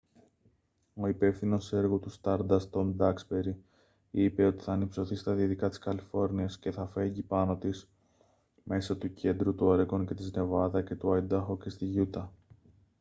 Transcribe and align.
ο 0.95 1.07
υπεύθυνος 1.07 1.73
έργου 1.73 1.99
του 1.99 2.11
stardust 2.21 2.67
τομ 2.69 2.91
ντάξμπερι 2.95 3.55
είπε 4.11 4.45
ότι 4.45 4.63
«θα 4.63 4.71
ανυψωθεί 4.73 5.15
στα 5.15 5.33
δυτικά 5.33 5.69
της 5.69 5.77
καλιφόρνιας 5.79 6.59
και 6.59 6.71
θα 6.71 6.85
φέγγει 6.87 7.21
πάνω 7.21 7.57
της 7.57 7.87
μέσω 8.63 8.97
του 8.97 9.13
κέντρου 9.13 9.55
του 9.55 9.65
όρεγκον 9.65 10.05
και 10.05 10.13
της 10.13 10.31
νεβάδα 10.31 10.81
και 10.81 10.95
του 10.95 11.13
αϊντάχο 11.13 11.57
και 11.57 11.69
στη 11.69 11.85
γιούτα» 11.85 12.31